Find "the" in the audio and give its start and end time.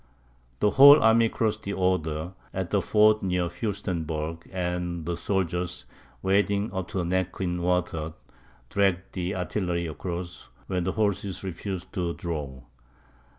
0.61-0.71, 1.61-1.75, 5.05-5.15, 6.97-7.05, 9.13-9.35, 10.85-10.93